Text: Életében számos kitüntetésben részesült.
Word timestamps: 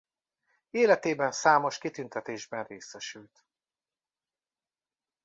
Életében 0.69 1.31
számos 1.31 1.77
kitüntetésben 1.77 2.63
részesült. 2.63 3.45